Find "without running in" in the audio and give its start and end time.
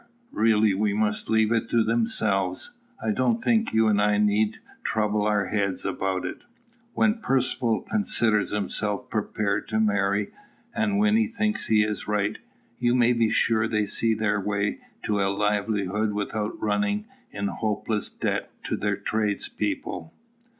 16.13-17.49